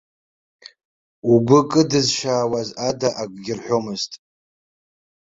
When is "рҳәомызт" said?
3.57-4.11